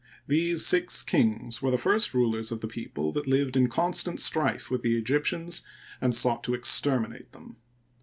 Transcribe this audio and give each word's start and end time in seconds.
These 0.25 0.65
six 0.65 1.03
kings 1.03 1.61
were 1.61 1.69
the 1.69 1.77
first 1.77 2.15
rulers 2.15 2.51
of 2.51 2.61
the 2.61 2.67
people 2.67 3.11
that 3.11 3.27
lived 3.27 3.55
in 3.55 3.67
constant 3.69 4.19
strife 4.19 4.71
with 4.71 4.81
the 4.81 4.97
Egyptians 4.97 5.63
and 6.01 6.15
sought 6.15 6.43
to 6.45 6.55
exterminate 6.55 7.33
them. 7.33 7.57